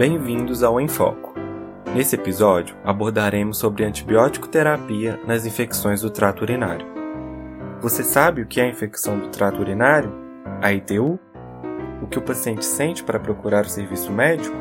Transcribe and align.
Bem-vindos 0.00 0.62
ao 0.62 0.80
Em 0.80 0.88
Foco. 0.88 1.34
Nesse 1.94 2.16
episódio, 2.16 2.74
abordaremos 2.82 3.58
sobre 3.58 3.84
antibiótico 3.84 4.48
terapia 4.48 5.20
nas 5.26 5.44
infecções 5.44 6.00
do 6.00 6.08
trato 6.08 6.40
urinário. 6.40 6.86
Você 7.82 8.02
sabe 8.02 8.40
o 8.40 8.46
que 8.46 8.62
é 8.62 8.64
a 8.64 8.68
infecção 8.70 9.18
do 9.18 9.28
trato 9.28 9.60
urinário? 9.60 10.10
A 10.62 10.72
ITU? 10.72 11.20
O 12.02 12.06
que 12.06 12.18
o 12.18 12.22
paciente 12.22 12.64
sente 12.64 13.04
para 13.04 13.20
procurar 13.20 13.66
o 13.66 13.68
serviço 13.68 14.10
médico? 14.10 14.56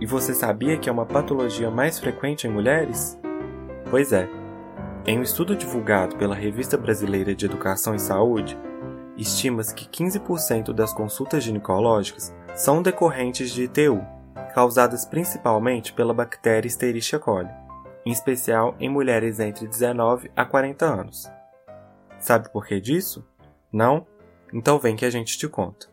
E 0.00 0.06
você 0.06 0.34
sabia 0.34 0.76
que 0.76 0.88
é 0.88 0.92
uma 0.92 1.06
patologia 1.06 1.70
mais 1.70 2.00
frequente 2.00 2.48
em 2.48 2.50
mulheres? 2.50 3.16
Pois 3.88 4.12
é. 4.12 4.28
Em 5.06 5.20
um 5.20 5.22
estudo 5.22 5.54
divulgado 5.54 6.16
pela 6.16 6.34
Revista 6.34 6.76
Brasileira 6.76 7.32
de 7.32 7.46
Educação 7.46 7.94
e 7.94 8.00
Saúde, 8.00 8.58
estima-se 9.16 9.72
que 9.72 9.86
15% 9.86 10.72
das 10.72 10.92
consultas 10.92 11.44
ginecológicas 11.44 12.34
são 12.56 12.82
decorrentes 12.82 13.52
de 13.52 13.64
ITU, 13.64 14.04
causadas 14.56 15.04
principalmente 15.04 15.92
pela 15.92 16.14
bactéria 16.14 16.66
Escherichia 16.66 17.18
coli, 17.18 17.50
em 18.06 18.10
especial 18.10 18.74
em 18.80 18.88
mulheres 18.88 19.38
entre 19.38 19.68
19 19.68 20.32
a 20.34 20.46
40 20.46 20.82
anos. 20.82 21.30
Sabe 22.18 22.50
por 22.50 22.66
que 22.66 22.80
disso? 22.80 23.22
Não? 23.70 24.06
Então 24.50 24.78
vem 24.78 24.96
que 24.96 25.04
a 25.04 25.10
gente 25.10 25.36
te 25.36 25.46
conta. 25.46 25.88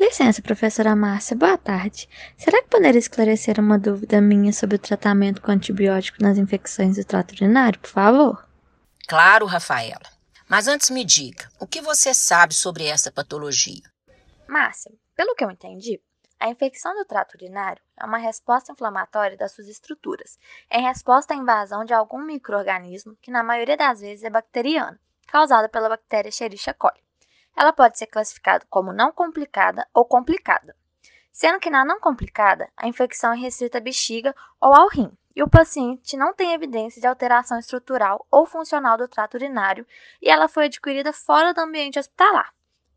Licença, 0.00 0.40
professora 0.40 0.96
Márcia, 0.96 1.36
boa 1.36 1.58
tarde. 1.58 2.08
Será 2.38 2.62
que 2.62 2.70
poderia 2.70 2.98
esclarecer 2.98 3.60
uma 3.60 3.78
dúvida 3.78 4.18
minha 4.22 4.50
sobre 4.50 4.76
o 4.76 4.78
tratamento 4.78 5.42
com 5.42 5.52
antibiótico 5.52 6.22
nas 6.22 6.38
infecções 6.38 6.96
do 6.96 7.04
trato 7.04 7.32
urinário, 7.34 7.78
por 7.78 7.90
favor? 7.90 8.48
Claro, 9.06 9.44
Rafaela. 9.44 10.13
Mas 10.54 10.68
antes 10.68 10.88
me 10.88 11.04
diga, 11.04 11.48
o 11.58 11.66
que 11.66 11.80
você 11.80 12.14
sabe 12.14 12.54
sobre 12.54 12.86
essa 12.86 13.10
patologia? 13.10 13.82
Márcia, 14.46 14.92
pelo 15.16 15.34
que 15.34 15.44
eu 15.44 15.50
entendi, 15.50 16.00
a 16.38 16.48
infecção 16.48 16.94
do 16.94 17.04
trato 17.04 17.34
urinário 17.34 17.82
é 18.00 18.04
uma 18.04 18.18
resposta 18.18 18.70
inflamatória 18.70 19.36
das 19.36 19.50
suas 19.50 19.66
estruturas, 19.66 20.38
em 20.70 20.80
resposta 20.80 21.34
à 21.34 21.36
invasão 21.36 21.84
de 21.84 21.92
algum 21.92 22.24
microorganismo 22.24 23.18
que 23.20 23.32
na 23.32 23.42
maioria 23.42 23.76
das 23.76 24.00
vezes 24.00 24.22
é 24.22 24.30
bacteriano, 24.30 24.96
causada 25.26 25.68
pela 25.68 25.88
bactéria 25.88 26.28
Escherichia 26.28 26.72
coli. 26.72 27.02
Ela 27.56 27.72
pode 27.72 27.98
ser 27.98 28.06
classificada 28.06 28.64
como 28.70 28.92
não 28.92 29.10
complicada 29.10 29.84
ou 29.92 30.04
complicada, 30.04 30.76
sendo 31.34 31.58
que 31.58 31.68
na 31.68 31.84
não 31.84 31.98
complicada, 31.98 32.70
a 32.76 32.86
infecção 32.86 33.32
é 33.32 33.36
restrita 33.36 33.78
à 33.78 33.80
bexiga 33.80 34.32
ou 34.60 34.72
ao 34.72 34.88
rim, 34.88 35.10
e 35.34 35.42
o 35.42 35.50
paciente 35.50 36.16
não 36.16 36.32
tem 36.32 36.52
evidência 36.52 37.00
de 37.00 37.08
alteração 37.08 37.58
estrutural 37.58 38.24
ou 38.30 38.46
funcional 38.46 38.96
do 38.96 39.08
trato 39.08 39.34
urinário 39.34 39.84
e 40.22 40.30
ela 40.30 40.46
foi 40.46 40.66
adquirida 40.66 41.12
fora 41.12 41.52
do 41.52 41.60
ambiente 41.60 41.98
hospitalar. 41.98 42.54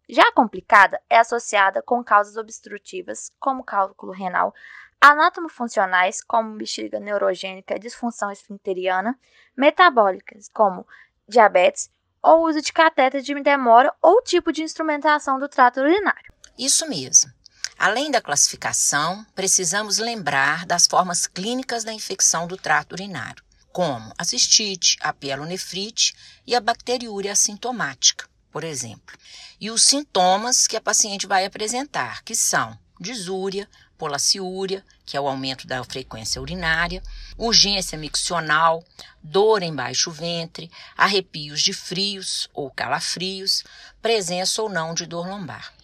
Já 0.08 0.22
a 0.22 0.32
complicada 0.32 1.02
é 1.10 1.18
associada 1.18 1.82
com 1.82 2.04
causas 2.04 2.38
obstrutivas, 2.38 3.32
como 3.40 3.64
cálculo 3.64 4.12
renal, 4.12 4.54
anatomofuncionais, 5.02 6.24
como 6.24 6.58
bexiga 6.58 7.00
neurogênica 7.00 7.76
e 7.76 7.80
disfunção 7.80 8.32
esfincteriana, 8.32 9.20
metabólicas, 9.56 10.48
como 10.54 10.86
diabetes, 11.28 11.90
ou 12.22 12.48
uso 12.48 12.62
de 12.62 12.72
catéter 12.72 13.22
de 13.22 13.34
demora 13.42 13.92
ou 14.00 14.22
tipo 14.22 14.52
de 14.52 14.62
instrumentação 14.62 15.40
do 15.40 15.50
trato 15.50 15.80
urinário. 15.80 16.32
Isso 16.58 16.88
mesmo. 16.88 17.32
Além 17.78 18.10
da 18.10 18.20
classificação, 18.20 19.24
precisamos 19.36 20.00
lembrar 20.00 20.66
das 20.66 20.88
formas 20.88 21.28
clínicas 21.28 21.84
da 21.84 21.94
infecção 21.94 22.48
do 22.48 22.58
trato 22.58 22.94
urinário, 22.94 23.44
como 23.72 24.12
a 24.18 24.24
cistite, 24.24 24.98
a 25.00 25.14
pielonefrite 25.14 26.16
e 26.46 26.56
a 26.56 26.60
bacteriúria 26.60 27.32
assintomática, 27.32 28.28
por 28.52 28.64
exemplo. 28.64 29.16
E 29.62 29.70
os 29.70 29.84
sintomas 29.84 30.66
que 30.66 30.76
a 30.76 30.82
paciente 30.82 31.28
vai 31.28 31.46
apresentar, 31.46 32.24
que 32.24 32.36
são 32.36 32.76
disúria, 33.00 33.70
polaciúria, 33.96 34.84
que 35.06 35.16
é 35.16 35.22
o 35.22 35.28
aumento 35.28 35.68
da 35.68 35.84
frequência 35.84 36.42
urinária, 36.42 37.04
urgência 37.38 37.96
miccional, 37.96 38.84
dor 39.22 39.62
em 39.62 39.74
baixo 39.74 40.10
ventre, 40.10 40.72
arrepios 40.98 41.62
de 41.62 41.74
frios 41.74 42.50
ou 42.56 42.72
calafrios, 42.72 43.64
presença 44.02 44.64
ou 44.64 44.70
não 44.70 44.96
de 44.96 45.06
dor 45.06 45.28
lombar. 45.28 45.77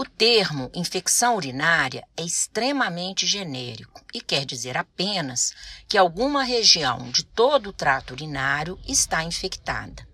O 0.00 0.04
termo 0.04 0.70
infecção 0.72 1.34
urinária 1.34 2.06
é 2.16 2.22
extremamente 2.22 3.26
genérico 3.26 4.00
e 4.14 4.20
quer 4.20 4.44
dizer 4.44 4.76
apenas 4.76 5.52
que 5.88 5.98
alguma 5.98 6.44
região 6.44 7.10
de 7.10 7.24
todo 7.24 7.70
o 7.70 7.72
trato 7.72 8.12
urinário 8.12 8.78
está 8.86 9.24
infectada. 9.24 10.06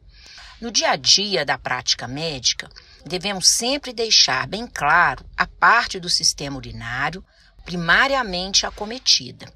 No 0.58 0.70
dia 0.70 0.92
a 0.92 0.96
dia 0.96 1.44
da 1.44 1.58
prática 1.58 2.08
médica, 2.08 2.70
devemos 3.04 3.46
sempre 3.46 3.92
deixar 3.92 4.46
bem 4.46 4.66
claro 4.66 5.22
a 5.36 5.46
parte 5.46 6.00
do 6.00 6.08
sistema 6.08 6.56
urinário 6.56 7.22
primariamente 7.62 8.64
acometida. 8.64 9.52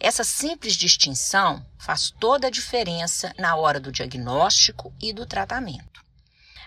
Essa 0.00 0.24
simples 0.24 0.74
distinção 0.74 1.64
faz 1.78 2.10
toda 2.10 2.48
a 2.48 2.50
diferença 2.50 3.32
na 3.38 3.54
hora 3.54 3.78
do 3.78 3.92
diagnóstico 3.92 4.92
e 5.00 5.12
do 5.12 5.24
tratamento. 5.24 6.07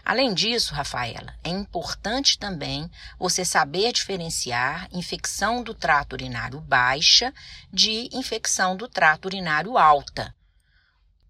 Além 0.03 0.33
disso, 0.33 0.73
Rafaela, 0.73 1.35
é 1.43 1.49
importante 1.49 2.37
também 2.37 2.89
você 3.19 3.45
saber 3.45 3.93
diferenciar 3.93 4.89
infecção 4.91 5.63
do 5.63 5.73
trato 5.73 6.13
urinário 6.13 6.59
baixa 6.59 7.33
de 7.71 8.09
infecção 8.11 8.75
do 8.75 8.87
trato 8.87 9.25
urinário 9.25 9.77
alta. 9.77 10.35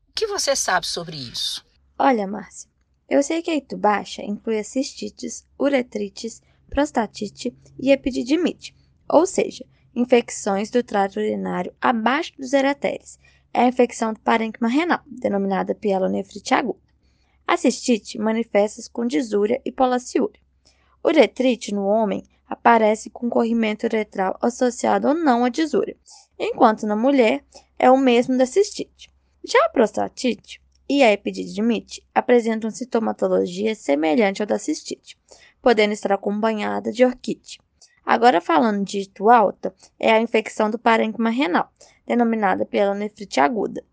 O 0.10 0.14
que 0.14 0.28
você 0.28 0.56
sabe 0.56 0.88
sobre 0.88 1.16
isso? 1.16 1.66
Olha, 1.98 2.28
Márcia, 2.28 2.70
eu 3.10 3.22
sei 3.22 3.42
que 3.42 3.52
a 3.52 3.56
ito 3.56 3.78
baixa 3.78 4.22
inclui 4.22 4.60
a 4.60 4.64
cistites, 4.64 5.46
uretrites, 5.60 6.42
prostatite 6.70 7.56
e 7.78 7.92
epididimite, 7.92 8.74
ou 9.10 9.26
seja, 9.26 9.66
infecções 9.94 10.70
do 10.70 10.82
trato 10.82 11.20
urinário 11.20 11.74
abaixo 11.82 12.32
dos 12.38 12.54
eretéries. 12.54 13.20
É 13.54 13.62
a 13.62 13.68
infecção 13.68 14.14
do 14.14 14.20
parênquima 14.22 14.70
renal, 14.70 15.02
denominada 15.06 15.76
pielonefrite 15.76 16.54
aguda. 16.54 16.91
A 17.48 17.58
cistite 17.58 18.18
manifesta-se 18.18 18.90
com 18.90 19.06
disúria 19.06 19.62
e 19.66 19.72
polaciúria. 19.72 20.40
Uretrite 21.04 21.74
no 21.74 21.86
homem 21.86 22.24
aparece 22.48 23.10
com 23.10 23.30
corrimento 23.30 23.86
uretral 23.86 24.38
associado 24.42 25.08
ou 25.08 25.14
não 25.14 25.46
à 25.46 25.50
disúria, 25.50 25.98
enquanto 26.38 26.86
na 26.86 26.96
mulher 26.96 27.44
é 27.80 27.90
o 27.90 27.98
mesmo 27.98 28.38
da 28.38 28.46
cistite. 28.46 29.10
Já 29.44 29.58
a 29.66 29.70
prostatite 29.70 30.62
e 30.88 31.02
a 31.02 31.12
epididimite 31.12 32.04
apresentam 32.14 32.70
sintomatologia 32.70 33.74
semelhante 33.74 34.42
ao 34.42 34.48
da 34.48 34.60
cistite, 34.60 35.18
podendo 35.62 35.94
estar 35.94 36.12
acompanhada 36.12 36.92
de 36.92 37.06
orquite. 37.06 37.60
Agora 38.06 38.42
falando 38.42 38.84
de 38.84 39.00
ito 39.00 39.30
alta, 39.30 39.74
é 39.98 40.12
a 40.12 40.22
infecção 40.22 40.70
do 40.70 40.78
parênquima 40.78 41.30
renal, 41.30 41.72
denominada 42.06 42.66
pela 42.66 42.94
nefrite 42.94 43.40
aguda. 43.40 43.84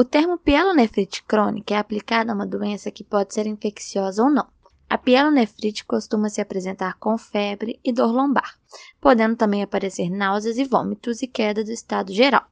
O 0.00 0.04
termo 0.04 0.38
pielonefrite 0.38 1.24
crônica 1.24 1.74
é 1.74 1.76
aplicado 1.76 2.30
a 2.30 2.34
uma 2.36 2.46
doença 2.46 2.88
que 2.88 3.02
pode 3.02 3.34
ser 3.34 3.48
infecciosa 3.48 4.22
ou 4.22 4.30
não. 4.30 4.46
A 4.88 4.96
pielonefrite 4.96 5.84
costuma 5.84 6.28
se 6.28 6.40
apresentar 6.40 6.94
com 7.00 7.18
febre 7.18 7.80
e 7.82 7.92
dor 7.92 8.12
lombar, 8.12 8.56
podendo 9.00 9.34
também 9.34 9.60
aparecer 9.60 10.08
náuseas 10.08 10.56
e 10.56 10.62
vômitos 10.62 11.20
e 11.20 11.26
queda 11.26 11.64
do 11.64 11.72
estado 11.72 12.12
geral. 12.12 12.46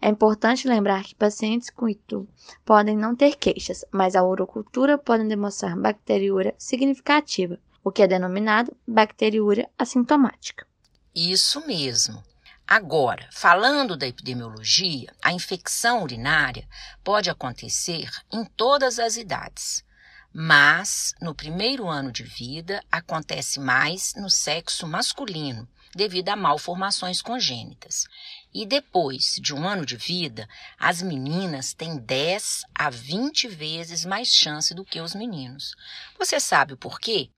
É 0.00 0.08
importante 0.08 0.66
lembrar 0.66 1.02
que 1.02 1.14
pacientes 1.14 1.68
com 1.68 1.86
ITU 1.86 2.26
podem 2.64 2.96
não 2.96 3.14
ter 3.14 3.36
queixas, 3.36 3.84
mas 3.92 4.16
a 4.16 4.24
urocultura 4.24 4.96
pode 4.96 5.28
demonstrar 5.28 5.76
bacteriúria 5.76 6.54
significativa, 6.56 7.58
o 7.84 7.92
que 7.92 8.04
é 8.04 8.08
denominado 8.08 8.74
bacteriúria 8.88 9.68
assintomática. 9.78 10.66
Isso 11.14 11.60
mesmo. 11.66 12.24
Agora, 12.68 13.28
falando 13.30 13.96
da 13.96 14.08
epidemiologia, 14.08 15.14
a 15.22 15.32
infecção 15.32 16.02
urinária 16.02 16.68
pode 17.04 17.30
acontecer 17.30 18.10
em 18.32 18.44
todas 18.44 18.98
as 18.98 19.16
idades, 19.16 19.84
mas 20.32 21.14
no 21.20 21.32
primeiro 21.32 21.86
ano 21.88 22.10
de 22.10 22.24
vida 22.24 22.82
acontece 22.90 23.60
mais 23.60 24.14
no 24.16 24.28
sexo 24.28 24.84
masculino, 24.84 25.68
devido 25.94 26.28
a 26.30 26.34
malformações 26.34 27.22
congênitas. 27.22 28.08
E 28.52 28.66
depois 28.66 29.36
de 29.40 29.54
um 29.54 29.66
ano 29.66 29.86
de 29.86 29.96
vida, 29.96 30.48
as 30.76 31.00
meninas 31.00 31.72
têm 31.72 31.96
10 31.96 32.64
a 32.74 32.90
20 32.90 33.46
vezes 33.46 34.04
mais 34.04 34.28
chance 34.28 34.74
do 34.74 34.84
que 34.84 35.00
os 35.00 35.14
meninos. 35.14 35.76
Você 36.18 36.40
sabe 36.40 36.72
o 36.72 36.76
porquê? 36.76 37.30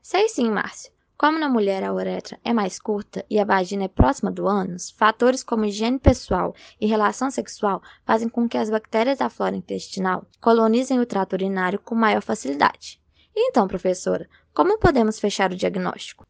Sei 0.00 0.28
sim, 0.28 0.48
Márcia. 0.48 0.92
Como 1.18 1.36
na 1.36 1.48
mulher 1.48 1.82
a 1.82 1.92
uretra 1.92 2.38
é 2.44 2.52
mais 2.52 2.78
curta 2.78 3.26
e 3.28 3.40
a 3.40 3.44
vagina 3.44 3.86
é 3.86 3.88
próxima 3.88 4.30
do 4.30 4.46
ânus, 4.46 4.90
fatores 4.92 5.42
como 5.42 5.64
higiene 5.64 5.98
pessoal 5.98 6.54
e 6.80 6.86
relação 6.86 7.28
sexual 7.28 7.82
fazem 8.06 8.28
com 8.28 8.48
que 8.48 8.56
as 8.56 8.70
bactérias 8.70 9.18
da 9.18 9.28
flora 9.28 9.56
intestinal 9.56 10.24
colonizem 10.40 11.00
o 11.00 11.06
trato 11.06 11.32
urinário 11.32 11.80
com 11.80 11.96
maior 11.96 12.22
facilidade. 12.22 13.00
Então, 13.36 13.66
professora, 13.66 14.28
como 14.54 14.78
podemos 14.78 15.18
fechar 15.18 15.50
o 15.50 15.56
diagnóstico? 15.56 16.24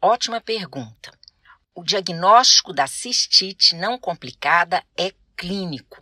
Ótima 0.00 0.40
pergunta. 0.40 1.10
O 1.74 1.82
diagnóstico 1.82 2.72
da 2.72 2.86
cistite 2.86 3.74
não 3.74 3.98
complicada 3.98 4.84
é 4.96 5.12
clínico. 5.36 5.98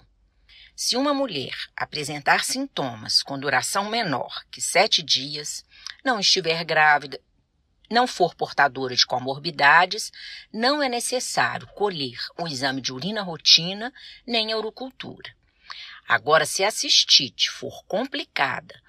Se 0.75 0.95
uma 0.95 1.15
mulher 1.15 1.55
apresentar 1.75 2.45
sintomas 2.45 3.23
com 3.23 3.39
duração 3.39 3.89
menor 3.89 4.45
que 4.51 4.61
sete 4.61 5.03
dias, 5.03 5.65
não 6.05 6.21
estiver 6.21 6.63
grávida, 6.65 7.19
não 7.91 8.07
for 8.07 8.35
portadora 8.35 8.95
de 8.95 9.07
comorbidades, 9.07 10.13
não 10.53 10.83
é 10.83 10.89
necessário 10.89 11.67
colher 11.69 12.19
o 12.39 12.47
exame 12.47 12.81
de 12.81 12.93
urina 12.93 13.23
rotina 13.23 13.93
nem 14.27 14.53
a 14.53 14.57
urocultura. 14.57 15.35
Agora, 16.09 16.47
se 16.47 16.63
a 16.63 16.71
cistite 16.71 17.51
for 17.51 17.85
complicada 17.85 18.81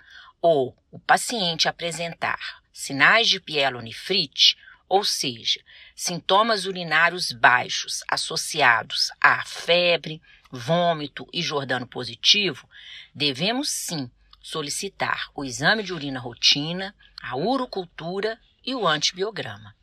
ou 0.41 0.75
o 0.91 0.99
paciente 0.99 1.67
apresentar 1.67 2.61
sinais 2.71 3.27
de 3.27 3.39
pielonefrite, 3.39 4.55
ou 4.87 5.03
seja, 5.03 5.59
sintomas 5.95 6.65
urinários 6.65 7.31
baixos 7.31 8.03
associados 8.07 9.11
a 9.19 9.43
febre, 9.43 10.21
vômito 10.51 11.27
e 11.33 11.41
jordano 11.41 11.87
positivo, 11.87 12.69
devemos 13.13 13.69
sim 13.69 14.09
solicitar 14.41 15.29
o 15.35 15.43
exame 15.43 15.83
de 15.83 15.93
urina 15.93 16.19
rotina, 16.19 16.95
a 17.21 17.35
urocultura 17.35 18.39
e 18.67 18.75
o 18.75 18.85
antibiograma. 18.85 19.73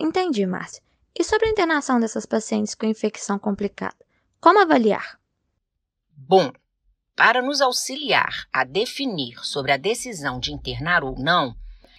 Entendi, 0.00 0.46
Márcia. 0.46 0.82
E 1.14 1.22
sobre 1.22 1.46
a 1.46 1.50
internação 1.50 2.00
dessas 2.00 2.24
pacientes 2.24 2.74
com 2.74 2.86
infecção 2.86 3.38
complicada? 3.38 3.94
Como 4.40 4.58
avaliar? 4.58 5.20
Bom, 6.10 6.50
para 7.14 7.42
nos 7.42 7.60
auxiliar 7.60 8.48
a 8.50 8.64
definir 8.64 9.38
sobre 9.44 9.70
a 9.70 9.76
decisão 9.76 10.40
de 10.40 10.50
internar 10.50 11.04
ou 11.04 11.18
não, 11.18 11.54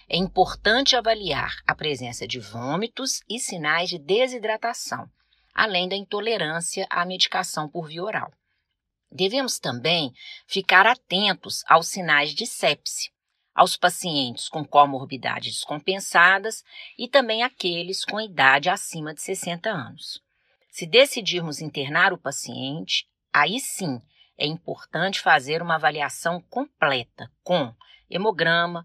é 0.08 0.16
importante 0.16 0.96
avaliar 0.96 1.54
a 1.66 1.74
presença 1.74 2.26
de 2.26 2.40
vômitos 2.40 3.22
e 3.30 3.38
sinais 3.38 3.88
de 3.88 3.98
desidratação, 3.98 5.08
além 5.54 5.88
da 5.88 5.94
intolerância 5.94 6.84
à 6.90 7.06
medicação 7.06 7.68
por 7.68 7.86
via 7.86 8.02
oral. 8.02 8.32
Devemos 9.10 9.60
também 9.60 10.12
ficar 10.48 10.84
atentos 10.84 11.62
aos 11.68 11.86
sinais 11.86 12.34
de 12.34 12.44
sepse, 12.44 13.13
aos 13.54 13.76
pacientes 13.76 14.48
com 14.48 14.64
comorbidades 14.64 15.54
descompensadas 15.54 16.64
e 16.98 17.08
também 17.08 17.42
aqueles 17.42 18.04
com 18.04 18.20
idade 18.20 18.68
acima 18.68 19.14
de 19.14 19.22
60 19.22 19.70
anos. 19.70 20.20
Se 20.70 20.86
decidirmos 20.86 21.60
internar 21.60 22.12
o 22.12 22.18
paciente, 22.18 23.06
aí 23.32 23.60
sim 23.60 24.02
é 24.36 24.46
importante 24.46 25.20
fazer 25.20 25.62
uma 25.62 25.76
avaliação 25.76 26.40
completa 26.50 27.30
com 27.44 27.72
hemograma, 28.10 28.84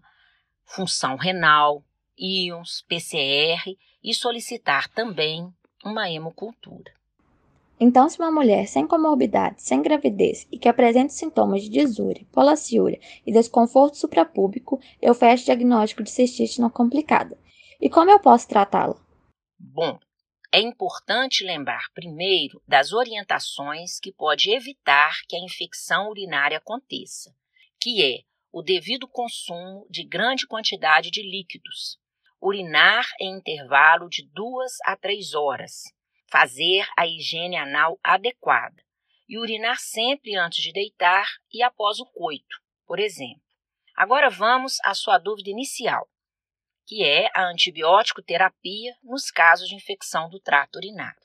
função 0.64 1.16
renal, 1.16 1.84
íons, 2.16 2.82
PCR 2.82 3.76
e 4.02 4.14
solicitar 4.14 4.88
também 4.88 5.52
uma 5.84 6.08
hemocultura. 6.08 6.99
Então, 7.82 8.10
se 8.10 8.18
uma 8.18 8.30
mulher 8.30 8.68
sem 8.68 8.86
comorbidade, 8.86 9.62
sem 9.62 9.80
gravidez 9.80 10.46
e 10.52 10.58
que 10.58 10.68
apresente 10.68 11.14
sintomas 11.14 11.62
de 11.62 11.70
disúria, 11.70 12.26
polaciúria 12.30 13.00
e 13.26 13.32
desconforto 13.32 13.96
suprapúbico, 13.96 14.78
eu 15.00 15.14
fecho 15.14 15.46
diagnóstico 15.46 16.02
de 16.02 16.10
cistite 16.10 16.60
não 16.60 16.68
complicada. 16.68 17.38
E 17.80 17.88
como 17.88 18.10
eu 18.10 18.20
posso 18.20 18.46
tratá-la? 18.46 19.00
Bom, 19.58 19.98
é 20.52 20.60
importante 20.60 21.42
lembrar 21.42 21.84
primeiro 21.94 22.62
das 22.68 22.92
orientações 22.92 23.98
que 23.98 24.12
pode 24.12 24.50
evitar 24.50 25.22
que 25.26 25.34
a 25.34 25.40
infecção 25.40 26.10
urinária 26.10 26.58
aconteça, 26.58 27.34
que 27.80 28.04
é 28.04 28.18
o 28.52 28.60
devido 28.60 29.08
consumo 29.08 29.86
de 29.88 30.04
grande 30.04 30.46
quantidade 30.46 31.10
de 31.10 31.22
líquidos, 31.22 31.98
urinar 32.42 33.06
em 33.18 33.38
intervalo 33.38 34.06
de 34.10 34.28
duas 34.34 34.72
a 34.84 34.96
três 34.96 35.32
horas, 35.32 35.84
fazer 36.30 36.86
a 36.96 37.06
higiene 37.06 37.56
anal 37.56 37.98
adequada 38.02 38.82
e 39.28 39.38
urinar 39.38 39.78
sempre 39.78 40.36
antes 40.36 40.62
de 40.62 40.72
deitar 40.72 41.26
e 41.52 41.62
após 41.62 41.98
o 42.00 42.06
coito, 42.06 42.60
por 42.86 42.98
exemplo. 42.98 43.42
Agora 43.96 44.30
vamos 44.30 44.78
à 44.84 44.94
sua 44.94 45.18
dúvida 45.18 45.50
inicial, 45.50 46.08
que 46.86 47.04
é 47.04 47.28
a 47.34 47.48
antibiótico 47.48 48.22
terapia 48.22 48.96
nos 49.02 49.30
casos 49.30 49.68
de 49.68 49.74
infecção 49.74 50.28
do 50.28 50.40
trato 50.40 50.76
urinário. 50.76 51.20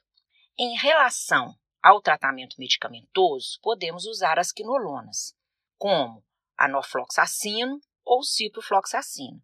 Em 0.57 0.75
relação 0.77 1.55
ao 1.81 2.01
tratamento 2.01 2.55
medicamentoso, 2.57 3.59
podemos 3.61 4.05
usar 4.05 4.39
as 4.39 4.51
quinolonas, 4.51 5.35
como 5.77 6.23
a 6.57 6.67
norfloxacino 6.67 7.79
ou 8.03 8.23
ciprofloxacino. 8.23 9.41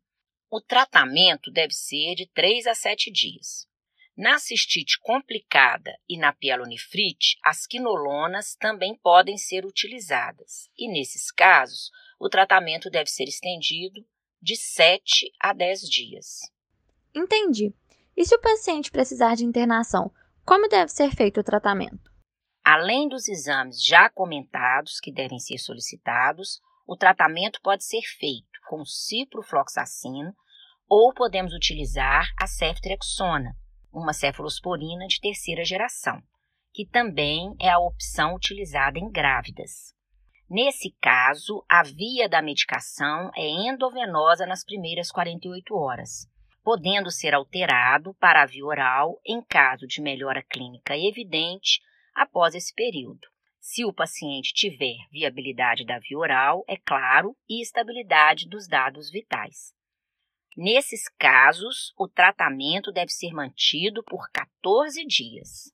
O 0.50 0.60
tratamento 0.60 1.52
deve 1.52 1.74
ser 1.74 2.16
de 2.16 2.28
3 2.28 2.68
a 2.68 2.76
7 2.76 3.12
dias. 3.12 3.71
Na 4.18 4.38
cistite 4.40 5.00
complicada 5.00 5.98
e 6.08 6.18
na 6.18 6.34
pielonefrite, 6.34 7.38
as 7.44 7.66
quinolonas 7.66 8.56
também 8.56 8.96
podem 8.96 9.38
ser 9.38 9.66
utilizadas, 9.66 10.70
e 10.78 10.92
nesses 10.92 11.32
casos, 11.32 11.90
o 12.20 12.30
tratamento 12.30 12.90
deve 12.90 13.10
ser 13.10 13.24
estendido 13.24 14.06
de 14.42 14.56
7 14.56 15.32
a 15.40 15.54
10 15.54 15.82
dias. 15.82 16.40
Entendi. 17.16 17.74
E 18.16 18.26
se 18.26 18.36
o 18.36 18.42
paciente 18.42 18.92
precisar 18.92 19.36
de 19.36 19.46
internação, 19.46 20.12
como 20.46 20.68
deve 20.68 20.92
ser 20.92 21.16
feito 21.16 21.40
o 21.40 21.44
tratamento? 21.44 22.12
Além 22.64 23.08
dos 23.08 23.28
exames 23.28 23.84
já 23.84 24.10
comentados 24.10 25.00
que 25.00 25.12
devem 25.12 25.40
ser 25.40 25.58
solicitados, 25.58 26.60
o 26.86 26.96
tratamento 26.98 27.60
pode 27.62 27.84
ser 27.84 28.02
feito 28.02 28.60
com 28.68 28.86
ciprofloxacino 28.86 30.36
ou 30.88 31.14
podemos 31.14 31.54
utilizar 31.54 32.28
a 32.40 32.46
ceftriaxona, 32.46 33.56
uma 33.92 34.14
cefalosporina 34.14 35.08
de 35.08 35.20
terceira 35.20 35.64
geração, 35.64 36.22
que 36.74 36.86
também 36.86 37.56
é 37.60 37.70
a 37.70 37.80
opção 37.80 38.36
utilizada 38.36 38.98
em 38.98 39.10
grávidas. 39.10 39.94
Nesse 40.50 40.96
caso, 41.02 41.64
a 41.70 41.84
via 41.84 42.28
da 42.28 42.42
medicação 42.42 43.32
é 43.36 43.48
endovenosa 43.48 44.46
nas 44.46 44.64
primeiras 44.64 45.12
48 45.12 45.76
horas, 45.76 46.28
podendo 46.64 47.10
ser 47.10 47.34
alterado 47.34 48.14
para 48.16 48.44
a 48.44 48.46
via 48.46 48.66
oral 48.66 49.20
em 49.26 49.42
caso 49.42 49.88
de 49.88 50.02
melhora 50.02 50.44
clínica 50.44 50.98
evidente 50.98 51.82
após 52.14 52.54
esse 52.54 52.74
período 52.74 53.32
se 53.62 53.86
o 53.86 53.94
paciente 53.94 54.54
tiver 54.54 54.98
viabilidade 55.12 55.86
da 55.86 56.00
via 56.00 56.18
oral, 56.18 56.66
é 56.68 56.76
claro, 56.76 57.38
e 57.48 57.62
estabilidade 57.62 58.50
dos 58.50 58.68
dados 58.68 59.12
vitais. 59.12 59.72
Nesses 60.56 61.08
casos, 61.18 61.94
o 61.98 62.08
tratamento 62.08 62.92
deve 62.92 63.12
ser 63.12 63.32
mantido 63.32 64.04
por 64.04 64.30
14 64.32 65.06
dias. 65.06 65.72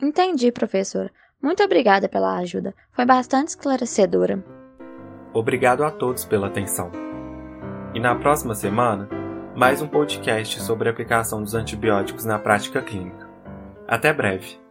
Entendi, 0.00 0.50
professora. 0.50 1.10
Muito 1.40 1.62
obrigada 1.62 2.08
pela 2.08 2.38
ajuda. 2.38 2.74
Foi 2.92 3.04
bastante 3.04 3.48
esclarecedora. 3.48 4.42
Obrigado 5.32 5.84
a 5.84 5.90
todos 5.90 6.24
pela 6.24 6.46
atenção. 6.46 6.90
E 7.94 8.00
na 8.00 8.14
próxima 8.14 8.54
semana, 8.54 9.08
mais 9.54 9.82
um 9.82 9.86
podcast 9.86 10.60
sobre 10.62 10.88
a 10.88 10.92
aplicação 10.92 11.42
dos 11.42 11.54
antibióticos 11.54 12.24
na 12.24 12.38
prática 12.38 12.82
clínica. 12.82 13.28
Até 13.86 14.12
breve! 14.12 14.63